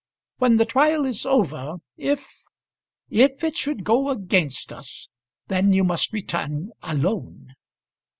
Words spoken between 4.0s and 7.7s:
against us, then you must return alone."